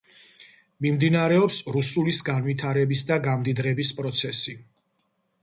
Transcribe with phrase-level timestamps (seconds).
[0.85, 4.59] მიმდინარეობს რუსულის განვითარების და გამდიდრების პროცესი.